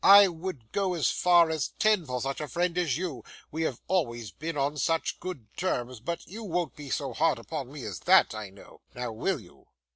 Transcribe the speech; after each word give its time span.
I 0.03 0.27
WOULD 0.29 0.71
go 0.71 0.95
as 0.95 1.11
far 1.11 1.51
as 1.51 1.73
ten 1.77 2.07
for 2.07 2.19
such 2.19 2.41
a 2.41 2.47
friend 2.47 2.75
as 2.75 2.97
you, 2.97 3.23
we 3.51 3.61
have 3.65 3.79
always 3.87 4.31
been 4.31 4.57
on 4.57 4.77
such 4.77 5.19
good 5.19 5.55
terms, 5.55 5.99
but 5.99 6.25
you 6.25 6.43
won't 6.43 6.75
be 6.75 6.89
so 6.89 7.13
hard 7.13 7.37
upon 7.37 7.71
me 7.71 7.83
as 7.85 7.99
that, 7.99 8.33
I 8.33 8.49
know. 8.49 8.81
Now, 8.95 9.11
will 9.11 9.39
you? 9.39 9.67